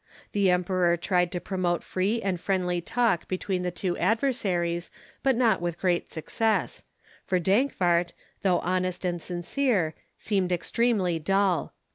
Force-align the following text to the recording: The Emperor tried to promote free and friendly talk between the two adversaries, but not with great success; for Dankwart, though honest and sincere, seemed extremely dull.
The 0.31 0.49
Emperor 0.49 0.97
tried 0.97 1.31
to 1.31 1.39
promote 1.39 1.83
free 1.83 2.23
and 2.23 2.41
friendly 2.41 2.81
talk 2.81 3.27
between 3.27 3.61
the 3.61 3.69
two 3.69 3.95
adversaries, 3.99 4.89
but 5.21 5.35
not 5.35 5.61
with 5.61 5.77
great 5.77 6.09
success; 6.09 6.81
for 7.23 7.37
Dankwart, 7.37 8.11
though 8.41 8.61
honest 8.61 9.05
and 9.05 9.21
sincere, 9.21 9.93
seemed 10.17 10.51
extremely 10.51 11.19
dull. 11.19 11.75